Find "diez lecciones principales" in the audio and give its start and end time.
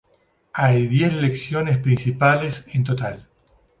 0.87-2.65